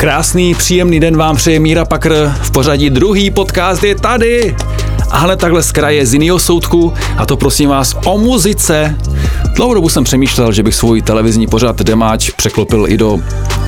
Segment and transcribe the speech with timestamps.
[0.00, 2.32] Krásný, příjemný den vám přeje Míra Pakr.
[2.42, 4.56] V pořadí druhý podcast je tady.
[5.10, 8.96] A hned takhle z kraje z jiného soudku, a to prosím vás o muzice.
[9.54, 13.18] Dlouhou dobu jsem přemýšlel, že bych svůj televizní pořad Demáč překlopil i do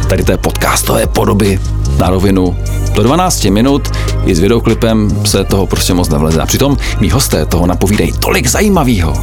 [0.08, 1.60] tady té podcastové podoby
[1.98, 2.56] na rovinu.
[2.94, 3.88] Do 12 minut
[4.26, 6.40] i s videoklipem se toho prostě moc nevleze.
[6.40, 9.14] A přitom mý hosté toho napovídají tolik zajímavého.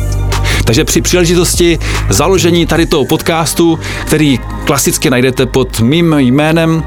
[0.66, 1.80] Takže při příležitosti
[2.10, 6.84] založení tady toho podcastu, který klasicky najdete pod mým jménem,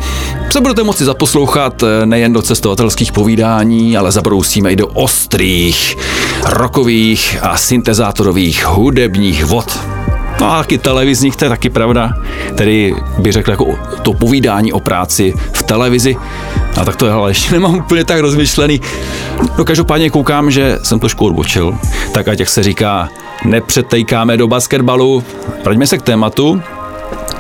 [0.51, 5.97] se budete moci zaposlouchat eh, nejen do cestovatelských povídání, ale zabrousíme i do ostrých,
[6.47, 9.79] rokových a syntezátorových hudebních vod.
[10.41, 12.13] No a taky televizních, to je taky pravda.
[12.55, 16.17] Tedy bych řekl jako to povídání o práci v televizi.
[16.77, 18.81] A tak to je, ale ještě nemám úplně tak rozmyšlený.
[19.59, 21.79] No každopádně koukám, že jsem trošku odbočil.
[22.13, 23.09] Tak ať jak se říká,
[23.45, 25.25] nepřetejkáme do basketbalu.
[25.65, 26.63] Vraťme se k tématu.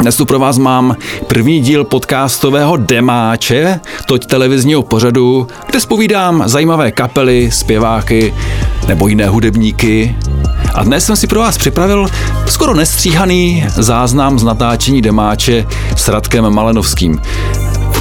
[0.01, 6.93] Dnes tu pro vás mám první díl podcastového Demáče, toť televizního pořadu, kde spovídám zajímavé
[6.93, 8.35] kapely, zpěváky
[8.89, 10.17] nebo jiné hudebníky.
[10.75, 12.09] A dnes jsem si pro vás připravil
[12.47, 17.21] skoro nestříhaný záznam z natáčení Demáče s Radkem Malenovským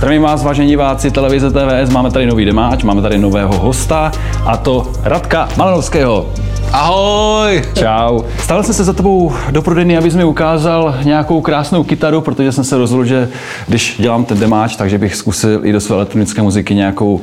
[0.00, 4.12] Zdravím vás, vážení diváci televize TVS, máme tady nový demáč, máme tady nového hosta
[4.46, 6.32] a to Radka Malenovského.
[6.72, 7.62] Ahoj!
[7.74, 8.22] Čau.
[8.38, 12.64] Stále jsem se za tebou do prodejny, abys mi ukázal nějakou krásnou kytaru, protože jsem
[12.64, 13.28] se rozhodl, že
[13.68, 17.20] když dělám ten demáč, takže bych zkusil i do své elektronické muziky nějakou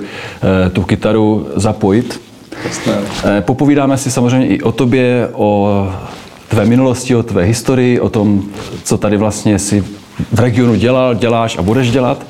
[0.68, 2.22] e, tu kytaru zapojit.
[2.66, 2.94] Jasné.
[3.38, 5.88] E, popovídáme si samozřejmě i o tobě, o
[6.47, 8.44] tvé minulosti, o tvé historii, o tom,
[8.84, 9.84] co tady vlastně si
[10.31, 12.25] v regionu dělal, děláš a budeš dělat.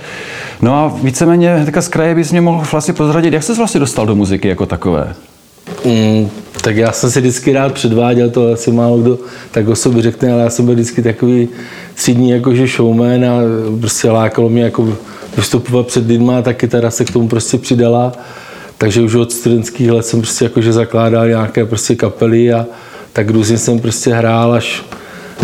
[0.61, 4.05] No a víceméně teďka z kraje bys mě mohl vlastně prozradit, jak jsi vlastně dostal
[4.05, 5.13] do muziky jako takové?
[5.85, 6.29] Mm,
[6.61, 9.17] tak já jsem si vždycky rád předváděl, to asi málo kdo
[9.51, 11.49] tak o sobě řekne, ale já jsem byl vždycky takový
[11.95, 13.39] třídní jakože showman a
[13.79, 14.97] prostě lákalo mě jako
[15.37, 18.11] vystupovat před lidma a ta kytara se k tomu prostě přidala.
[18.77, 22.65] Takže už od studentských let jsem prostě jakože zakládal nějaké prostě kapely a
[23.13, 24.83] tak různě jsem prostě hrál až,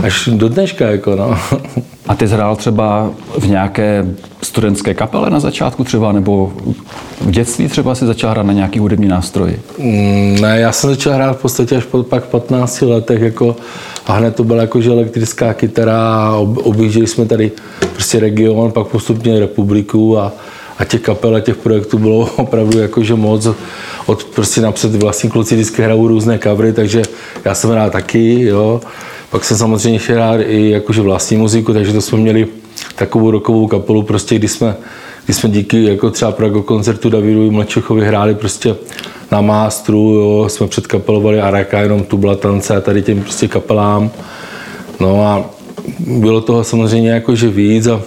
[0.04, 0.86] až do dneška.
[0.86, 1.40] Jako no.
[2.08, 4.06] A ty hrál třeba v nějaké
[4.42, 6.54] studentské kapele na začátku třeba, nebo
[7.22, 9.56] v dětství třeba si začal hrát na nějaký hudební nástroj?
[9.78, 13.56] Mm, ne, já jsem začal hrát v podstatě až po pak 15 letech, jako,
[14.06, 17.52] a hned to byla jakože elektrická kytara ob, objížděli jsme tady
[17.94, 20.32] prostě region, pak postupně republiku a,
[20.78, 23.48] a těch kapel a těch projektů bylo opravdu jakože moc.
[24.06, 27.02] Od prostě napřed vlastní kluci vždycky hrajou různé covery, takže
[27.46, 28.82] já jsem hrál taky, jo.
[29.34, 32.48] Pak jsem samozřejmě hrát i jakože vlastní muziku, takže to jsme měli
[32.96, 34.76] takovou rokovou kapelu, prostě kdy jsme,
[35.26, 38.76] kdy jsme díky jako třeba Prago koncertu Davidu Mlčechovi hráli prostě
[39.32, 44.12] na mástru, jo, jsme předkapelovali Araka, jenom tu byla tance a tady těm prostě kapelám.
[45.00, 45.50] No a
[46.00, 48.02] bylo toho samozřejmě jakože víc a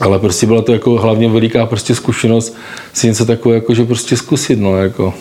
[0.00, 2.56] ale prostě byla to jako hlavně veliká prostě zkušenost
[2.92, 5.14] si něco takového jakože prostě zkusit, no jako.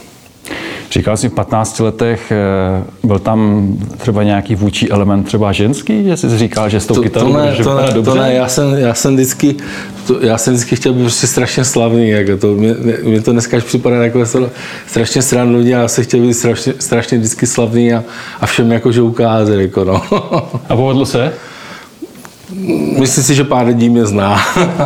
[0.92, 3.68] Říkal jsi v 15 letech, eh, byl tam
[3.98, 7.38] třeba nějaký vůči element třeba ženský, že jsi říkal, že s tou to, kytarou to
[7.38, 8.12] ne, to ne, dobře?
[8.12, 9.56] to ne, já jsem, já jsem vždycky,
[10.08, 13.58] to, já jsem vždycky chtěl být prostě strašně slavný, jako to, mě, mě to dneska
[13.58, 14.24] až připadá jako
[14.88, 18.04] strašně srandovně, já jsem chtěl být strašně, strašně vždycky slavný a,
[18.42, 20.02] a všem jakože ukázat, jako no.
[20.70, 21.34] A povedlo se?
[23.00, 24.40] Myslím si, že pár lidí mě zná.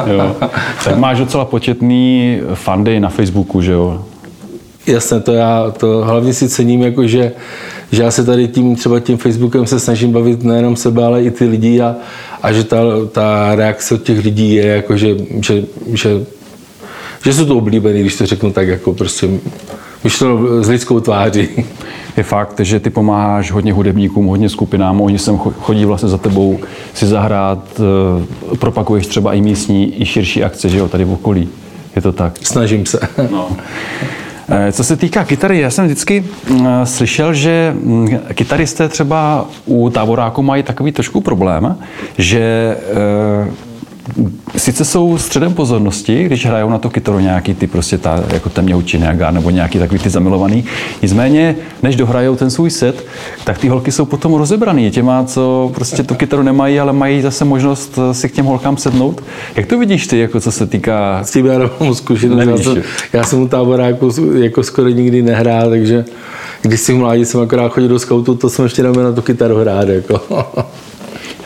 [0.08, 0.36] jo.
[0.84, 4.06] Tak máš docela početný fandy na Facebooku, že jo?
[4.92, 7.32] Jasně, to já to hlavně si cením, jako že,
[7.92, 11.32] že já se tady tím třeba tím Facebookem se snažím bavit nejenom sebe, ale i
[11.32, 11.96] ty lidi a,
[12.44, 12.78] a že ta,
[13.12, 16.10] ta reakce od těch lidí je jako, že, že, že,
[17.24, 19.30] že jsou to oblíbený, když to řeknu tak jako prostě
[20.04, 21.48] myšleno s lidskou tváří.
[22.18, 26.60] Je fakt, že ty pomáháš hodně hudebníkům, hodně skupinám, oni sem chodí vlastně za tebou
[26.94, 27.82] si zahrát,
[28.52, 31.50] eh, propaguješ třeba i místní, i širší akce, že jo, tady v okolí.
[31.96, 32.34] Je to tak?
[32.42, 33.00] Snažím se.
[33.32, 33.50] No.
[34.52, 39.90] Eh, co se týká kytary, já jsem vždycky mm, slyšel, že mm, kytaristé třeba u
[39.90, 41.78] táboráku mají takový trošku problém,
[42.18, 43.71] že eh,
[44.58, 48.84] sice jsou středem pozornosti, když hrajou na to kytaru nějaký ty prostě ta, jako temně
[48.84, 50.66] Činega nebo nějaký takový ty zamilovaný.
[51.02, 53.06] Nicméně, než dohrajou ten svůj set,
[53.44, 57.46] tak ty holky jsou potom rozebraný těma, co prostě tu kytaru nemají, ale mají zase
[57.46, 59.24] možnost si k těm holkám sednout.
[59.56, 61.20] Jak to vidíš ty, jako co se týká...
[61.24, 62.48] S tím já nemám zkušenost.
[62.48, 66.06] Já jsem, já jsem u táboráku jako skoro nikdy nehrál, takže
[66.62, 69.58] když si mládí jsem akorát chodil do skautu, to jsem ještě neměl na tu kytaru
[69.58, 69.88] hrát.
[69.88, 70.22] Jako.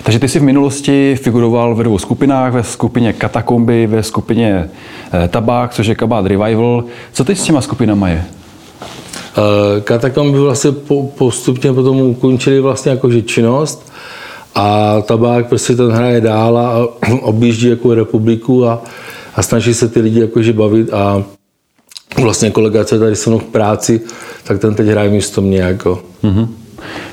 [0.05, 4.69] Takže ty jsi v minulosti figuroval ve dvou skupinách, ve skupině Katakomby, ve skupině
[5.13, 6.83] eh, Tabák, což je Kabát Revival.
[7.13, 8.25] Co teď s těma skupinama je?
[9.37, 10.71] Eh, Katakomby vlastně
[11.17, 13.91] postupně potom ukončili vlastně jakože činnost
[14.55, 16.87] a Tabák prostě ten hraje dál a
[17.21, 18.83] objíždí jako republiku a,
[19.35, 21.23] a snaží se ty lidi jakože bavit a
[22.21, 24.01] vlastně kolega, co je tady se mnou v práci,
[24.43, 26.01] tak ten teď hraje místo mě jako.
[26.23, 26.47] Mm-hmm.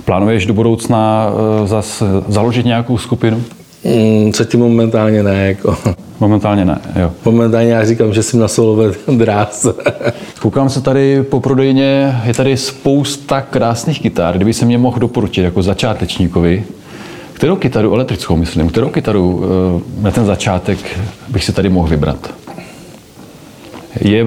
[0.05, 1.31] Plánuješ do budoucna
[1.61, 3.43] uh, zas založit nějakou skupinu?
[3.85, 5.47] Mm, tím momentálně ne.
[5.47, 5.77] Jako.
[6.21, 7.13] Momentálně ne, jo.
[7.25, 9.75] Momentálně já říkám, že jsem na solové dráze.
[10.41, 14.37] Koukám se tady po prodejně, je tady spousta krásných kytar.
[14.37, 16.65] Kdyby se mě mohl doporučit jako začátečníkovi,
[17.33, 20.79] kterou kytaru, elektrickou myslím, kterou kytaru eh, na ten začátek
[21.29, 22.35] bych si tady mohl vybrat?
[24.01, 24.27] Je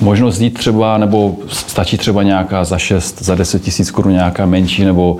[0.00, 4.84] možnost jít třeba, nebo stačí třeba nějaká za 6, za 10 tisíc korun nějaká menší,
[4.84, 5.16] nebo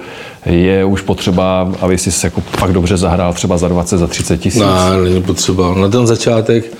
[0.46, 4.40] je už potřeba, aby si se jako fakt dobře zahrál třeba za 20, za 30
[4.40, 4.62] tisíc?
[4.62, 5.74] Ne, není potřeba.
[5.74, 6.76] Na ten začátek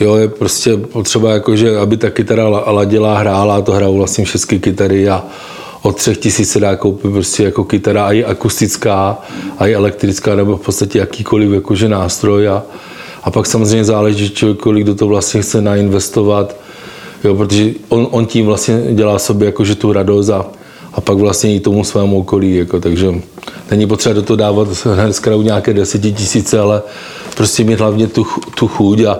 [0.00, 5.08] jo, je prostě potřeba, jakože, aby ta kytara ladila, hrála, to hrajou vlastně všechny kytary
[5.08, 5.22] a
[5.82, 9.18] od třech tisíc se dá koupit prostě jako kytara, a i akustická,
[9.58, 12.62] a i elektrická, nebo v podstatě jakýkoliv jakože nástroj a,
[13.22, 16.56] a pak samozřejmě záleží kolik do toho vlastně chce nainvestovat,
[17.24, 20.46] jo, protože on, on tím vlastně dělá sobě jakože tu radost a,
[20.92, 23.14] a pak vlastně i tomu svému okolí, jako, takže
[23.70, 26.82] není potřeba do toho dávat hned zkrát nějaké desetitisíce, ale
[27.36, 29.18] prostě mít hlavně tu, tu chuť a,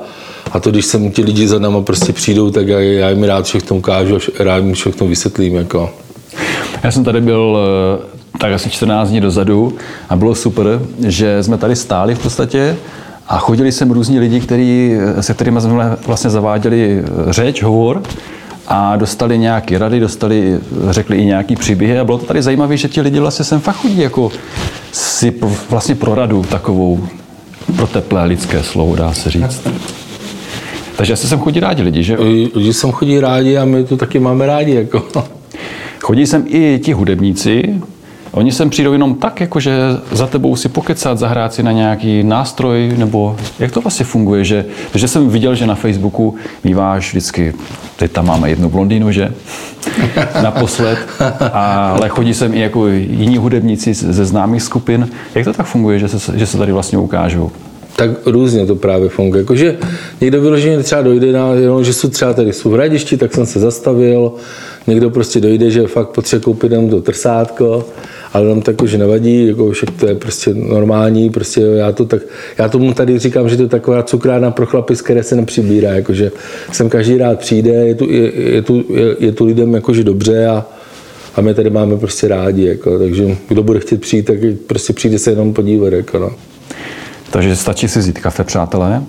[0.52, 3.44] a to, když sem ti lidi za náma prostě přijdou, tak já, já jim rád
[3.44, 5.54] všechno ukážu a rád jim všechno vysvětlím.
[5.54, 5.90] Jako.
[6.82, 9.76] Já jsem tady byl eh, tak asi 14 dní dozadu
[10.08, 10.66] a bylo super,
[11.06, 12.76] že jsme tady stáli v podstatě
[13.28, 18.02] a chodili sem různí lidi, který, se kterými jsme vlastně zaváděli řeč, hovor
[18.68, 20.60] a dostali nějaké rady, dostali,
[20.90, 23.76] řekli i nějaký příběhy a bylo to tady zajímavé, že ti lidi vlastně sem fakt
[23.76, 24.32] chodí jako
[24.92, 25.34] si
[25.70, 27.06] vlastně pro radu takovou,
[27.76, 29.68] pro teplé lidské slovo, dá se říct.
[30.96, 32.16] Takže asi sem chodí rádi lidi, že?
[32.54, 34.74] Lidi sem chodí rádi a my to taky máme rádi.
[34.74, 35.04] Jako.
[36.00, 37.80] Chodí sem i ti hudebníci,
[38.32, 39.78] Oni sem přijdou jenom tak, jakože
[40.12, 44.64] za tebou si pokecat, zahrát si na nějaký nástroj, nebo jak to vlastně funguje, že,
[44.94, 46.34] že jsem viděl, že na Facebooku
[46.64, 47.54] míváš vždycky,
[47.96, 49.32] teď tam máme jednu blondýnu, že?
[50.42, 50.98] Naposled,
[51.52, 55.08] ale chodí sem i jako jiní hudebníci ze známých skupin.
[55.34, 57.50] Jak to tak funguje, že se, že se tady vlastně ukážou?
[57.96, 59.40] tak různě to právě funguje.
[59.40, 59.78] Jakože
[60.20, 63.46] někdo vyloženě třeba dojde na, jenom, že jsou třeba tady jsou v Hradišti, tak jsem
[63.46, 64.32] se zastavil,
[64.86, 67.84] někdo prostě dojde, že fakt potřebuje koupit jenom to trsátko,
[68.32, 72.22] ale nám tak už nevadí, jako však to je prostě normální, prostě já, to tak,
[72.58, 75.90] já tomu tady říkám, že to je taková cukrárna pro chlapy, z které se nepřibírá,
[75.90, 76.32] jakože
[76.72, 80.46] sem každý rád přijde, je tu, je, je tu, je, je tu lidem jakože dobře
[80.46, 80.66] a,
[81.36, 85.18] a my tady máme prostě rádi, jako, takže kdo bude chtít přijít, tak prostě přijde
[85.18, 85.92] se jenom podívat.
[85.92, 86.30] Jako, no.
[87.30, 89.02] Takže stačí si vzít kafe, přátelé,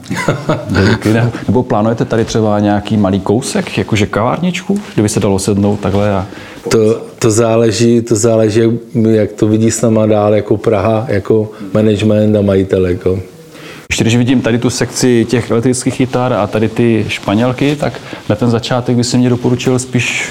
[1.47, 6.27] nebo plánujete tady třeba nějaký malý kousek, jakože kavárničku, kdyby se dalo sednout takhle a...
[6.69, 8.61] To, to záleží, to záleží,
[9.09, 12.85] jak to vidí s náma dál jako Praha, jako management a majitel.
[12.85, 13.19] Jako.
[13.89, 18.35] Ještě když vidím tady tu sekci těch elektrických kytar a tady ty španělky, tak na
[18.35, 20.29] ten začátek by si mě doporučil spíš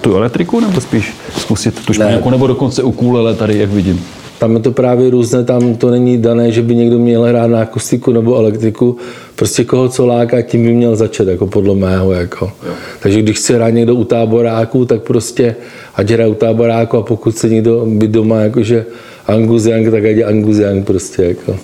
[0.00, 2.34] tu elektriku nebo spíš zkusit tu španělku, ne.
[2.34, 4.04] nebo dokonce ukulele tady, jak vidím?
[4.38, 7.60] Tam je to právě různé, tam to není dané, že by někdo měl hrát na
[7.60, 8.96] akustiku nebo elektriku.
[9.36, 12.12] Prostě koho co láká, tím by měl začít, jako podle mého.
[12.12, 12.52] Jako.
[13.00, 15.56] Takže když chce hrát někdo u táboráku, tak prostě
[15.94, 18.86] ať hraje u táboráku a pokud se někdo by doma jakože
[19.26, 21.24] Angus Young, tak ať je Angus Young prostě.
[21.24, 21.56] Jako.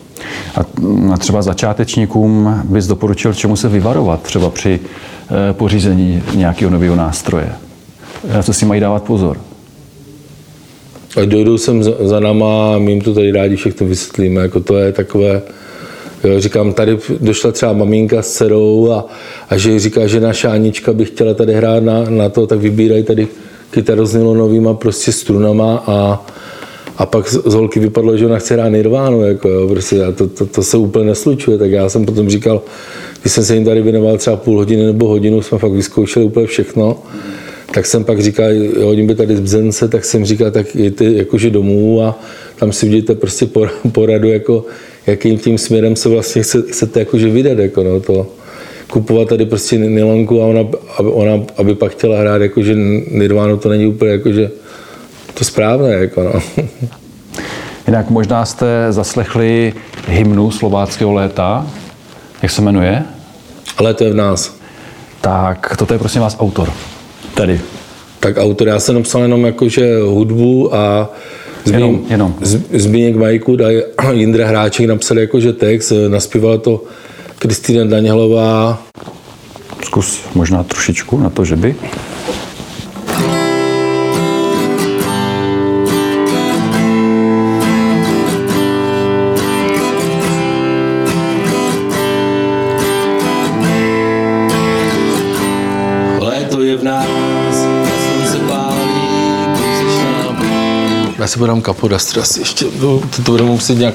[1.12, 7.48] A třeba začátečníkům bys doporučil, čemu se vyvarovat třeba při eh, pořízení nějakého nového nástroje?
[8.34, 9.38] Na co si mají dávat pozor?
[11.16, 14.42] Dojdou sem za, náma my jim to tady rádi všechno vysvětlíme.
[14.42, 15.42] Jako to je takové,
[16.24, 19.06] jo, říkám, tady došla třeba maminka s dcerou a,
[19.50, 23.02] a že říká, že naše Anička by chtěla tady hrát na, na to, tak vybírají
[23.02, 23.28] tady
[23.70, 26.26] kytaru s nylonovýma prostě strunama a,
[26.98, 30.26] a pak z holky vypadlo, že ona chce hrát Nirvánu, jako jo, prostě a to,
[30.28, 32.62] to, to, se úplně neslučuje, tak já jsem potom říkal,
[33.22, 36.46] když jsem se jim tady věnoval třeba půl hodiny nebo hodinu, jsme fakt vyzkoušeli úplně
[36.46, 36.98] všechno,
[37.74, 41.04] tak jsem pak říkal, jo, oni by tady z Bzence, tak jsem říkal, tak jděte
[41.04, 42.18] jakože domů a
[42.56, 43.46] tam si udělejte prostě
[43.92, 44.64] poradu, jako,
[45.06, 48.26] jakým tím směrem se vlastně chcete jakože vydat, jako no, to
[48.90, 50.60] kupovat tady prostě nylonku a ona,
[50.98, 52.74] aby, ona, aby pak chtěla hrát, jakože
[53.10, 54.50] Nirvana to není úplně jakože
[55.34, 56.32] to správné, jako no.
[57.86, 59.72] Jinak možná jste zaslechli
[60.08, 61.66] hymnu slováckého léta.
[62.42, 63.02] Jak se jmenuje?
[63.76, 64.56] Ale to je v nás.
[65.20, 66.72] Tak toto je prosím vás autor.
[67.34, 67.60] Tady.
[68.20, 71.10] Tak autor, já jsem napsal jenom jakože hudbu a
[71.64, 72.34] Zbíněk, jenom, jenom.
[72.72, 73.68] Zbíněk Majkud a
[74.12, 76.84] Jindra Hráček napsali jakože text, naspívala to
[77.38, 78.82] Kristýna Daněhlová.
[79.84, 81.74] Zkus možná trošičku na to, že by.
[96.92, 97.21] Já
[101.32, 103.94] si podám kapodastr asi ještě, to, to, to budeme muset nějak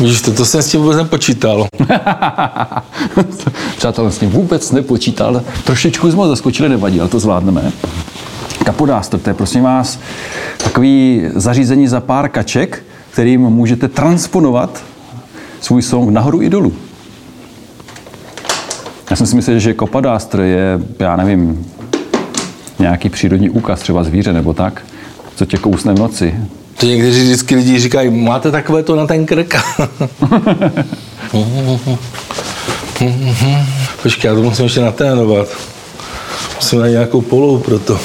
[0.00, 1.66] Víš, to, to jsem s tím vůbec nepočítal.
[3.76, 5.42] Přátelé, s tím vůbec nepočítal.
[5.64, 7.72] Trošičku jsme zaskočili, nevadí, ale to zvládneme.
[8.64, 9.98] Kapodástr, to je prosím vás
[10.64, 14.84] takový zařízení za pár kaček, kterým můžete transponovat
[15.60, 16.72] svůj song nahoru i dolů.
[19.10, 21.66] Já jsem si myslel, že kopadástr je, já nevím,
[22.78, 24.82] nějaký přírodní úkaz, třeba zvíře nebo tak
[25.36, 26.34] co tě kousne v noci.
[26.80, 29.54] To někteří vždycky lidi říkají, máte takové to na ten krk.
[34.02, 35.48] Počkej, já to musím ještě naténovat.
[36.56, 38.00] Musím najít nějakou polou pro to.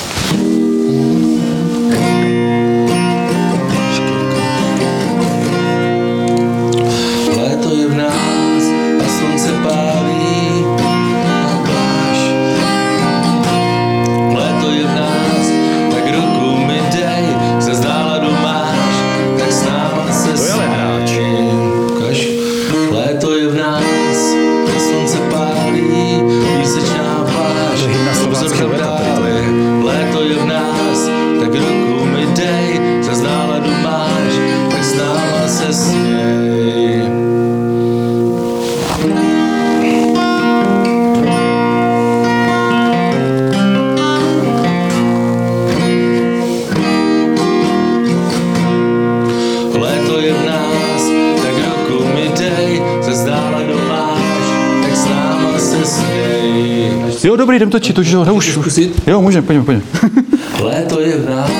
[57.52, 58.52] Dobrý, jdem točit, už už.
[58.52, 59.02] Zkusit?
[59.08, 59.84] Jo, můžeme, pojďme, pojďme.
[60.64, 61.52] Léto je v nás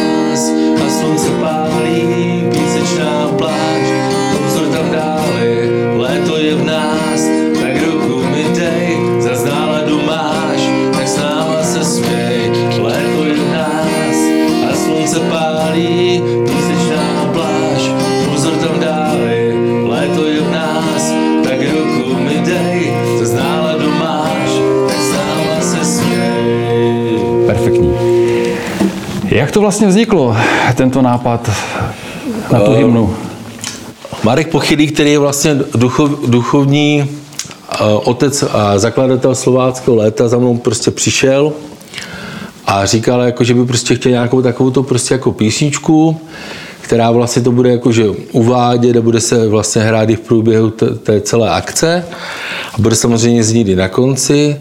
[0.86, 1.61] a slunce pálí,
[27.54, 27.94] Perfektní.
[29.26, 30.38] Jak to vlastně vzniklo,
[30.76, 31.52] tento nápad
[32.52, 33.16] na tu hymnu?
[34.24, 37.10] Marek Pochylý, který je vlastně duchov, duchovní
[37.82, 41.54] uh, otec a zakladatel slováckého léta, za mnou prostě přišel
[42.68, 46.22] a říkal, jako, že by prostě chtěl nějakou takovou to prostě jako písničku,
[46.82, 50.90] která vlastně to bude jakože uvádět a bude se vlastně hrát i v průběhu té,
[50.90, 52.06] té celé akce
[52.74, 54.60] a bude samozřejmě znít i na konci.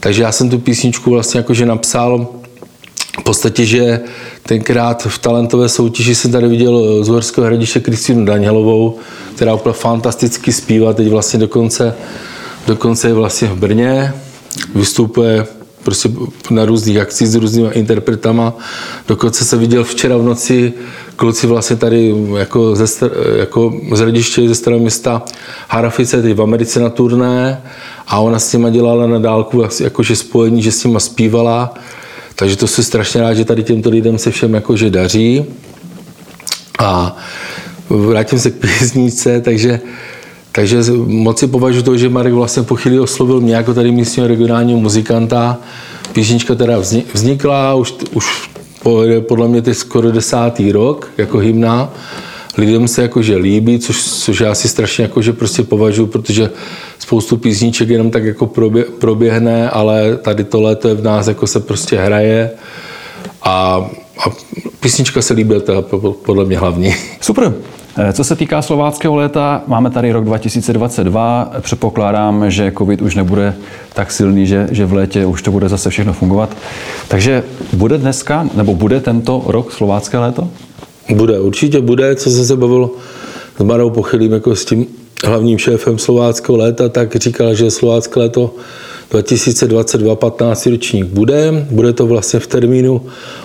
[0.00, 2.28] Takže já jsem tu písničku vlastně jakože napsal
[3.20, 4.00] v podstatě, že
[4.42, 8.98] tenkrát v talentové soutěži jsem tady viděl z Uherského hradiště Kristýnu Danělovou,
[9.34, 11.94] která úplně fantasticky zpívá, teď vlastně dokonce,
[12.66, 14.12] dokonce je vlastně v Brně,
[14.74, 15.46] vystupuje
[15.82, 16.08] prostě
[16.50, 18.56] na různých akcích s různými interpretama.
[19.08, 20.72] Dokonce se viděl včera v noci
[21.20, 25.22] kluci vlastně tady jako ze, jako z hradiště ze starého města
[25.68, 27.62] Harafice, teď v Americe na turné
[28.06, 31.74] a ona s nima dělala na dálku jakože spojení, že s nima zpívala
[32.40, 35.44] takže to si strašně rád, že tady těmto lidem se všem jakože daří.
[36.78, 37.16] A
[37.88, 39.80] vrátím se k písničce, takže,
[40.52, 44.28] takže moc si považuji to, že Marek vlastně po chvíli oslovil mě jako tady místního
[44.28, 45.58] regionálního muzikanta.
[46.12, 46.78] Písnička teda
[47.12, 48.49] vznikla, už, už
[49.20, 51.92] podle mě teď skoro desátý rok jako hymna
[52.58, 56.50] lidem se jakože líbí, což, což já si strašně jakože prostě považuji, protože
[56.98, 61.46] spoustu písniček jenom tak jako probě, proběhne, ale tady to léto je v nás jako
[61.46, 62.50] se prostě hraje
[63.42, 63.86] a,
[64.26, 64.30] a
[64.80, 65.82] písnička se líbí, to je
[66.22, 66.94] podle mě hlavní.
[67.20, 67.54] Super.
[68.02, 71.52] Eh, Co se týká slováckého léta, máme tady rok 2022.
[71.60, 73.54] Předpokládám, že covid už nebude
[73.94, 76.56] tak silný, že, že v létě už to bude zase všechno fungovat.
[77.08, 77.42] Takže
[77.72, 80.48] bude dneska, nebo bude tento rok slovácké léto?
[81.14, 82.90] Bude, určitě bude, co jsem se bavil
[83.58, 84.86] s Marou Pochylým, jako s tím
[85.24, 88.54] hlavním šéfem slováckého léta, tak říkal, že slovácké léto
[89.10, 91.66] 2022 15 ročník bude.
[91.70, 93.02] Bude to vlastně v termínu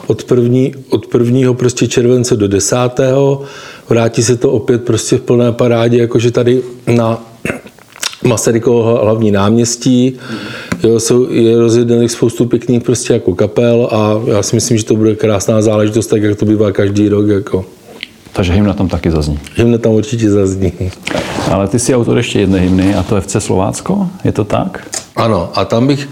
[0.07, 2.77] od, první, od prostě července do 10.
[3.89, 6.61] Vrátí se to opět prostě v plné parádě, jakože tady
[6.95, 7.23] na
[8.23, 10.13] Masarykovo hlavní náměstí.
[10.83, 14.95] Jo, jsou, je rozjedených spoustu pěkných prostě jako kapel a já si myslím, že to
[14.95, 17.27] bude krásná záležitost, tak jak to bývá každý rok.
[17.27, 17.65] Jako.
[18.33, 19.39] Takže hymna tam taky zazní.
[19.55, 20.73] Hymna tam určitě zazní.
[21.51, 24.87] Ale ty jsi autor ještě jedné hymny a to je FC Slovácko, je to tak?
[25.15, 26.09] Ano, a tam bych,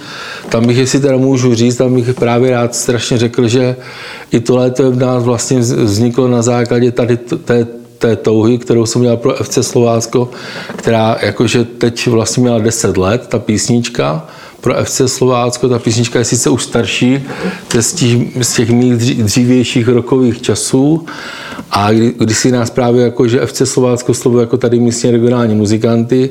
[0.49, 3.75] tam bych, jestli teda můžu říct, tam bych právě rád strašně řekl, že
[4.31, 7.67] i to léto v nás vlastně vzniklo na základě tady té,
[7.97, 10.29] té touhy, kterou jsem měl pro FC Slovácko,
[10.75, 14.27] která jakože teď vlastně měla 10 let, ta písnička,
[14.63, 15.69] pro FC Slovácko.
[15.69, 17.23] Ta písnička je sice už starší,
[17.79, 18.93] z těch, z těch mých
[19.23, 21.05] dřívějších rokových časů.
[21.75, 25.55] A kdy, když si nás právě jako, že FC Slovácko slovo jako tady místně regionální
[25.55, 26.29] muzikanty,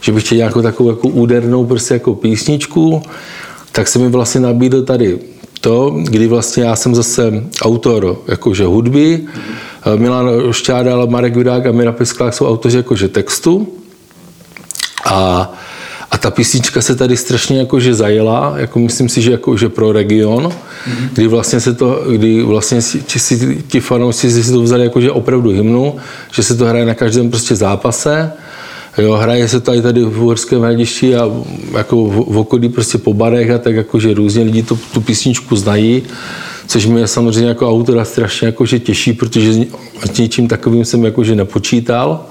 [0.00, 3.02] že bych chtěl nějakou takovou jako údernou prostě jako písničku,
[3.72, 5.18] tak se mi vlastně nabídl tady
[5.60, 9.20] to, kdy vlastně já jsem zase autor jakože hudby,
[9.96, 13.68] Milan Šťádal, Marek Vidák a Mira Pisklák jsou autoři jakože textu.
[15.04, 15.52] A
[16.22, 21.08] ta písnička se tady strašně jakože zajela, jako myslím si, že jakože pro region, mm-hmm.
[21.12, 25.50] kdy vlastně se to, kdy vlastně si, si, ti fanoušci si to vzali jakože opravdu
[25.50, 25.96] hymnu,
[26.32, 28.32] že se to hraje na každém prostě zápase.
[28.98, 31.30] Jo, hraje se tady tady v Uherském hradišti a
[31.76, 35.56] jako v, v okolí prostě po barech a tak jakože různě lidi to, tu písničku
[35.56, 36.02] znají,
[36.66, 39.52] což mě samozřejmě jako autora strašně jakože těší, protože
[40.14, 42.26] s něčím takovým jsem jakože nepočítal.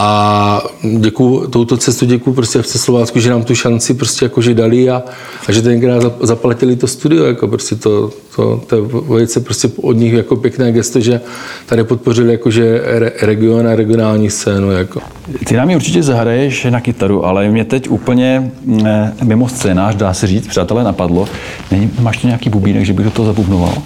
[0.00, 0.62] A
[0.98, 5.02] děkuju, touto cestu děkuju prostě FC Slovácku, že nám tu šanci prostě jakože dali a,
[5.48, 9.92] a že tenkrát zaplatili to studio, jako prostě to, to, to je velice prostě od
[9.92, 11.20] nich jako pěkné gesto, že
[11.66, 14.70] tady podpořili jakože re, region a regionální scénu.
[14.70, 15.00] Jako.
[15.46, 18.52] Ty nám určitě zahraješ na kytaru, ale mě teď úplně
[18.84, 21.28] eh, mimo scénář, dá se říct, přátelé, napadlo.
[21.70, 23.82] Není, máš tu nějaký bubínek, že bych do toho zabubnoval?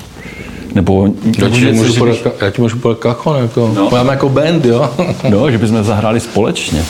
[0.75, 3.91] Nebo já ti, můžu podat, já ti můžu podat kachon, jako, no.
[3.91, 4.91] máme jako band, jo?
[5.31, 6.85] no, že bychom zahráli společně.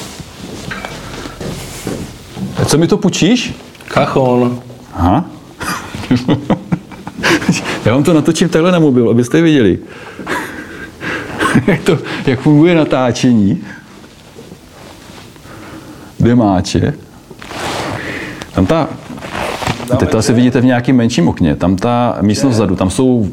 [2.63, 3.54] A co mi to půjčíš?
[3.89, 4.61] Kachon.
[4.95, 5.25] Aha.
[7.85, 9.78] já vám to natočím takhle na mobil, abyste viděli.
[11.67, 13.65] jak, to, jak funguje natáčení.
[16.21, 16.95] Demáče.
[18.54, 18.89] Tam ta
[19.97, 21.56] Teď to asi vidíte v nějakém menším okně.
[21.56, 23.28] Tam ta místnost vzadu, tam jsou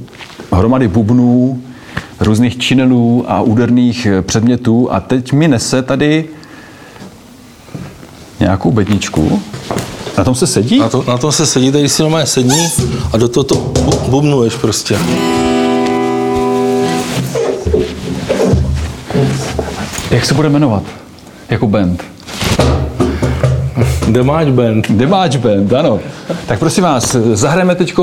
[0.51, 1.62] hromady bubnů,
[2.19, 6.25] různých činelů a úderných předmětů a teď mi nese tady
[8.39, 9.41] nějakou bedničku.
[10.17, 10.79] Na tom se sedí?
[10.79, 12.67] Na, to, na tom se sedí, tady si normálně sední
[13.13, 13.55] a do toho to
[14.09, 14.99] bubnuješ prostě.
[20.12, 20.83] Jak se bude jmenovat?
[21.49, 22.03] Jako band?
[24.10, 24.91] The Match Band.
[24.91, 26.00] The Match Band, ano.
[26.48, 27.93] Tak prosím vás, zahrajeme teď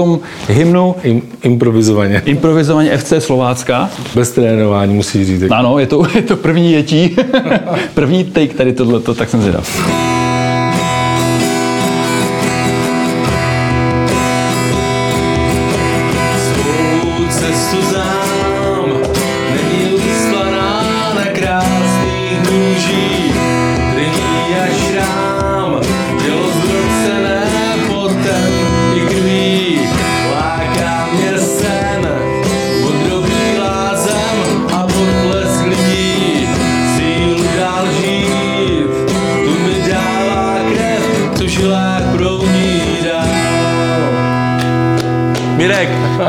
[0.49, 0.95] hymnu.
[1.03, 2.23] Im, improvizovaně.
[2.25, 3.91] Improvizovaně FC Slovácka.
[4.15, 5.51] Bez trénování, musíš říct.
[5.51, 7.17] Ano, je to, je to první jetí.
[7.95, 9.67] první take tady tohleto, tak jsem zvědav.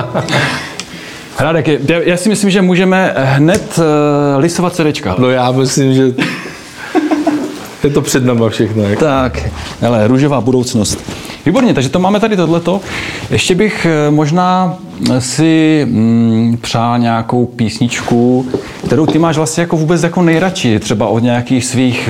[1.40, 3.84] Radek, já si myslím, že můžeme hned uh,
[4.42, 5.16] listovat CDčka.
[5.20, 6.14] No já myslím, že
[7.84, 8.84] je to před náma všechno.
[8.84, 9.00] Jak.
[9.00, 9.40] Tak,
[9.88, 11.04] ale růžová budoucnost.
[11.46, 12.82] Výborně, takže to máme tady tohleto.
[13.30, 14.78] Ještě bych eh, možná
[15.20, 18.46] si mm, přál nějakou písničku,
[18.86, 22.10] kterou ty máš vlastně jako vůbec jako nejradši, třeba od nějakých svých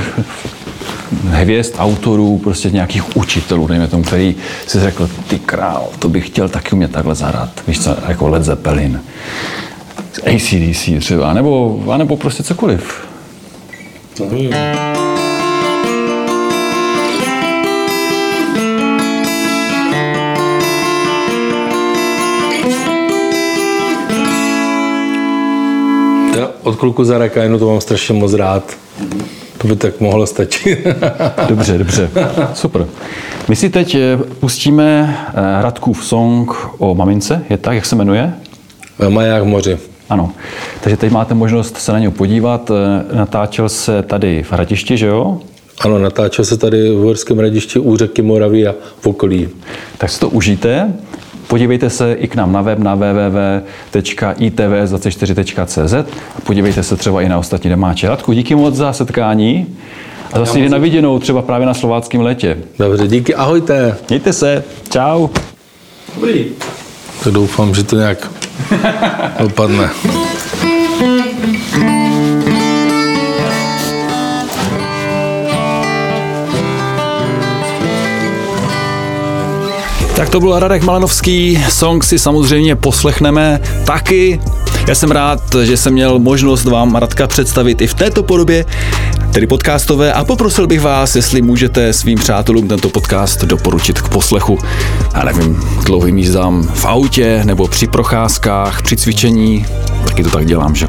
[1.30, 4.36] hvězd, autorů, prostě nějakých učitelů, dejme tomu, který
[4.68, 7.50] si řekl, ty král, to bych chtěl taky umět takhle zahrát.
[7.68, 9.02] Víš co, jako Led Zeppelin,
[10.36, 13.08] ACDC třeba, nebo, nebo prostě cokoliv.
[14.20, 14.50] Mm.
[26.68, 28.78] od kluku za Rakajnu, to mám strašně moc rád.
[29.58, 30.88] To by tak mohlo stačit.
[31.50, 32.10] Dobře, dobře.
[32.54, 32.86] Super.
[33.48, 38.34] My si teď eh, pustíme eh, Radkův song o mamince, je tak, jak se jmenuje?
[39.10, 39.78] Maják v moři.
[40.10, 40.32] Ano.
[40.82, 42.72] Takže teď máte možnost se na něj podívat.
[42.72, 45.40] Eh, Natáčel se tady v Hradišti, že jo?
[45.80, 49.50] Ano, natáčel se tady v Horském radišti u řeky Moravy a v okolí.
[49.98, 50.94] Tak si to užijte.
[51.48, 55.94] Podívejte se i k nám na web na www.itvs24.cz
[56.38, 58.10] a podívejte se třeba i na ostatní domáče.
[58.10, 59.78] Radku, díky moc za setkání
[60.34, 62.58] a zase někdy na viděnou, třeba právě na slováckém létě.
[62.80, 63.98] Dobře, díky, ahojte.
[64.10, 65.28] Mějte se, čau.
[66.16, 66.46] Dobrý.
[67.24, 68.32] To doufám, že to nějak
[69.40, 69.90] dopadne.
[80.18, 84.40] Tak to byl Radek Malanovský, song si samozřejmě poslechneme taky.
[84.88, 88.66] Já jsem rád, že jsem měl možnost vám Radka představit i v této podobě,
[89.34, 94.60] tedy podcastové, a poprosil bych vás, jestli můžete svým přátelům tento podcast doporučit k poslechu.
[95.14, 99.66] Já nevím, dlouhým jízdám v autě nebo při procházkách, při cvičení,
[100.08, 100.88] taky to tak dělám, že?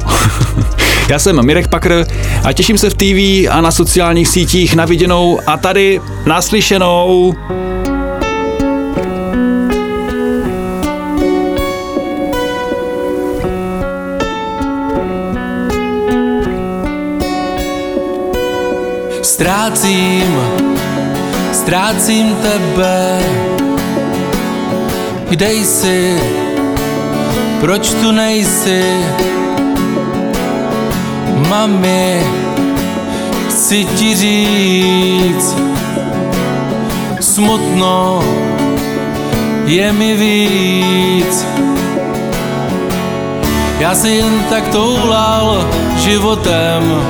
[1.09, 2.05] Já jsem Mirek Pakr
[2.43, 7.33] a těším se v TV a na sociálních sítích na viděnou a tady naslyšenou.
[19.39, 20.35] Ztrácím,
[21.51, 23.19] ztrácím tebe.
[25.29, 26.19] Kde jsi?
[27.59, 28.83] Proč tu nejsi?
[31.49, 32.23] Mami,
[33.49, 35.55] chci ti říct,
[37.19, 38.23] smutno
[39.65, 41.45] je mi víc.
[43.79, 47.01] Já si jen tak toulal životem,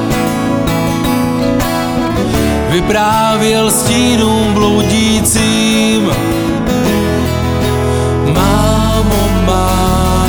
[2.70, 6.12] vyprávěl stínům bloudícím.
[8.34, 10.26] Mámo má,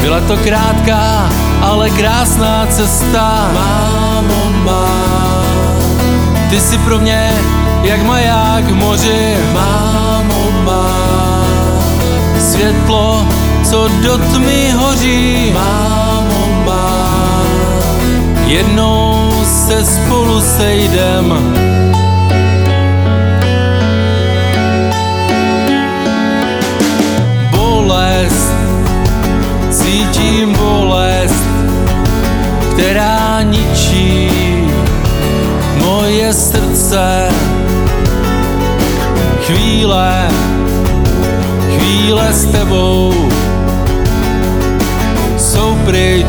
[0.00, 1.28] byla to krátká,
[1.60, 3.50] ale krásná cesta.
[3.54, 5.44] Mámo má,
[6.50, 7.32] ty jsi pro mě
[7.82, 9.36] jak maják moři.
[9.52, 11.44] Mámo má,
[12.38, 13.26] světlo,
[13.64, 15.52] co do tmy hoří.
[15.54, 17.42] Mámo má,
[18.46, 21.67] jednou se spolu sejdem.
[36.88, 37.28] Srdce.
[39.46, 40.28] Chvíle,
[41.76, 43.14] chvíle s tebou
[45.36, 46.26] jsou pryč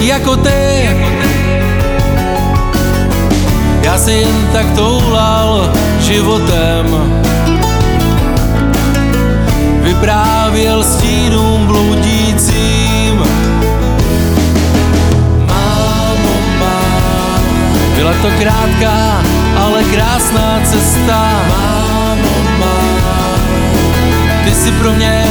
[0.00, 0.90] jako ty.
[3.82, 6.86] Já si jen tak toulal životem,
[9.82, 11.51] vyprávěl stínům
[18.02, 19.22] byla to krátká,
[19.56, 21.42] ale krásná cesta.
[21.48, 22.78] Mámo má,
[24.44, 25.24] ty jsi pro mě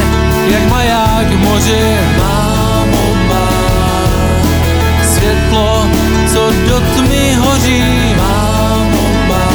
[0.51, 1.97] jak maják v moři.
[2.17, 3.49] Mámo má,
[5.03, 5.87] světlo,
[6.27, 8.15] co do tmy hoří.
[8.17, 9.51] Mámo má,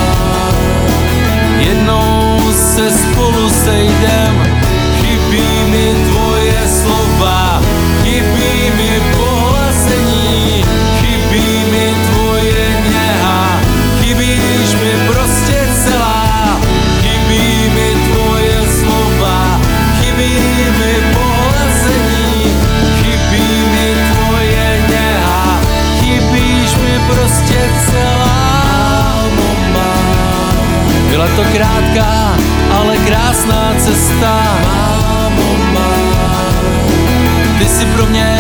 [1.59, 4.61] jednou se spolu sejdem.
[5.01, 6.56] Chybí mi tvoje
[31.37, 32.33] to krátká,
[32.73, 34.59] ale krásná cesta.
[34.65, 36.89] Mámo, mámo,
[37.59, 38.39] ty jsi pro mě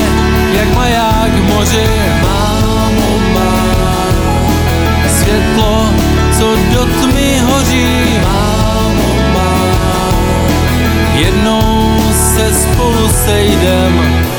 [0.52, 1.88] jak maják v moři.
[2.22, 4.50] Mámo, mámo,
[5.08, 5.90] světlo,
[6.38, 8.18] co do tmy hoří.
[8.22, 10.46] Mámo, mámo,
[11.14, 12.00] jednou
[12.34, 14.35] se spolu sejdeme.